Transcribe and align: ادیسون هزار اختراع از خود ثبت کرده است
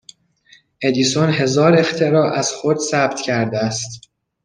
ادیسون 0.81 1.29
هزار 1.29 1.73
اختراع 1.79 2.33
از 2.33 2.51
خود 2.51 2.77
ثبت 2.79 3.21
کرده 3.21 3.57
است 3.59 4.01